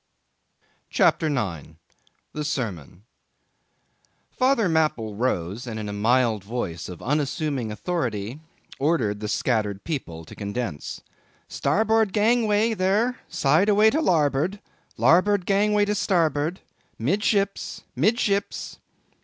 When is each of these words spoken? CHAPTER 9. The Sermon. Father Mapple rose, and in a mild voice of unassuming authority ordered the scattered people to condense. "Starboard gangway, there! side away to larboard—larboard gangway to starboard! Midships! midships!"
CHAPTER 0.89 1.29
9. 1.29 1.77
The 2.33 2.43
Sermon. 2.43 3.03
Father 4.31 4.67
Mapple 4.67 5.13
rose, 5.15 5.67
and 5.67 5.79
in 5.79 5.87
a 5.87 5.93
mild 5.93 6.43
voice 6.43 6.89
of 6.89 7.03
unassuming 7.03 7.71
authority 7.71 8.39
ordered 8.79 9.19
the 9.19 9.27
scattered 9.27 9.83
people 9.83 10.25
to 10.25 10.33
condense. 10.33 11.01
"Starboard 11.47 12.13
gangway, 12.13 12.73
there! 12.73 13.19
side 13.29 13.69
away 13.69 13.91
to 13.91 14.01
larboard—larboard 14.01 15.45
gangway 15.45 15.85
to 15.85 15.93
starboard! 15.93 16.61
Midships! 16.97 17.83
midships!" 17.95 18.79